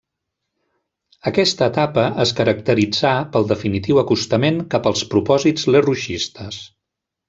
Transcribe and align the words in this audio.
Aquesta 1.31 1.67
etapa 1.73 2.07
es 2.25 2.33
caracteritzà 2.41 3.13
pel 3.37 3.47
definitiu 3.55 4.03
acostament 4.07 4.61
cap 4.75 4.93
als 4.95 5.09
propòsits 5.17 5.73
lerrouxistes. 5.75 6.65